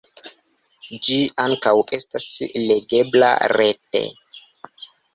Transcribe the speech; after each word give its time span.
Ĝi 1.07 1.17
ankaŭ 1.43 1.75
estas 1.99 2.27
legebla 2.73 3.31
rete. 3.57 4.07